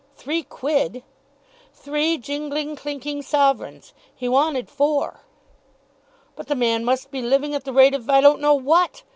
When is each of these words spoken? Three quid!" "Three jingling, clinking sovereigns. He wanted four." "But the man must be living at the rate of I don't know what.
Three 0.15 0.41
quid!" 0.41 1.03
"Three 1.75 2.17
jingling, 2.17 2.75
clinking 2.75 3.21
sovereigns. 3.21 3.93
He 4.15 4.27
wanted 4.27 4.67
four." 4.67 5.19
"But 6.35 6.47
the 6.47 6.55
man 6.55 6.83
must 6.83 7.11
be 7.11 7.21
living 7.21 7.53
at 7.53 7.65
the 7.65 7.71
rate 7.71 7.93
of 7.93 8.09
I 8.09 8.19
don't 8.19 8.41
know 8.41 8.55
what. 8.55 9.03